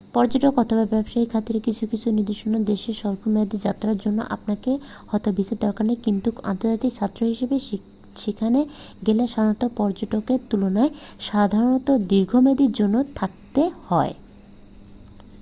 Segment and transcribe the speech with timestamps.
[0.13, 4.57] পর্যটক অথবা ব্যবসার খাতিরে কিছু কিছু নির্দিষ্ট দেশে স্বল্প মেয়াদের যাত্রার জন্য আপনার
[5.07, 7.55] হয়তো ভিসার দরকার নেই কিন্তু আন্তর্জাতিক ছাত্র হিসেবে
[8.15, 8.59] সেখানে
[9.05, 10.91] গেলে সাধারণ পর্যটকের তুলনায়
[11.21, 14.13] সাধারণত দীর্ঘমেয়াদের জন্য থাকতে হয়